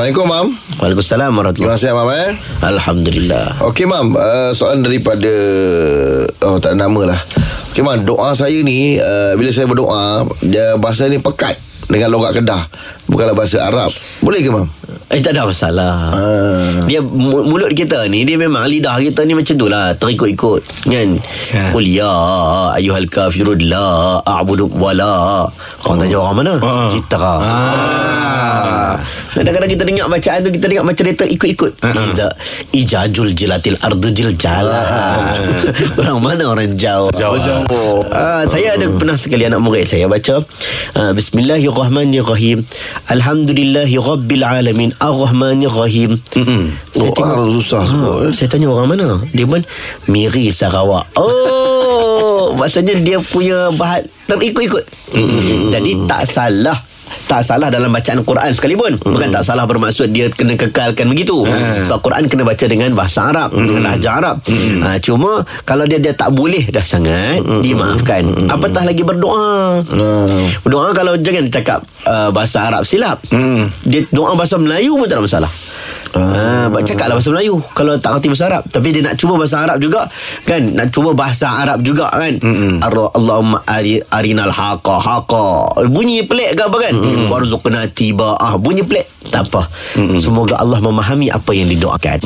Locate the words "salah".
56.26-56.76, 57.46-57.68, 59.46-59.64